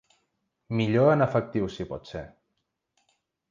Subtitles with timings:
[0.79, 2.25] Millor en efectiu si pot ser.